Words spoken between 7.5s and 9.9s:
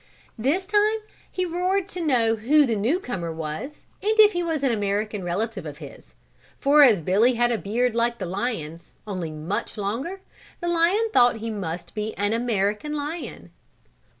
a beard like the lion's, only much